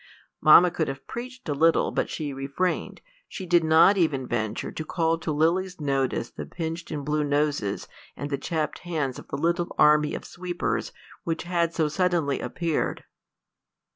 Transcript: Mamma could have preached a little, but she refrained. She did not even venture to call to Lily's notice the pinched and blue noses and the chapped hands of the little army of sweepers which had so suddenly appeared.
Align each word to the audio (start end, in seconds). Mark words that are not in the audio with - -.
Mamma 0.41 0.71
could 0.71 0.87
have 0.87 1.05
preached 1.05 1.47
a 1.47 1.53
little, 1.53 1.91
but 1.91 2.09
she 2.09 2.33
refrained. 2.33 3.01
She 3.27 3.45
did 3.45 3.63
not 3.63 3.97
even 3.99 4.25
venture 4.25 4.71
to 4.71 4.83
call 4.83 5.19
to 5.19 5.31
Lily's 5.31 5.79
notice 5.79 6.31
the 6.31 6.47
pinched 6.47 6.89
and 6.89 7.05
blue 7.05 7.23
noses 7.23 7.87
and 8.17 8.31
the 8.31 8.37
chapped 8.39 8.79
hands 8.79 9.19
of 9.19 9.27
the 9.27 9.37
little 9.37 9.75
army 9.77 10.15
of 10.15 10.25
sweepers 10.25 10.91
which 11.23 11.43
had 11.43 11.75
so 11.75 11.87
suddenly 11.87 12.39
appeared. 12.39 13.03